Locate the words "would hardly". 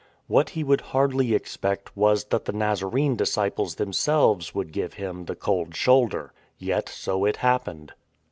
0.63-1.35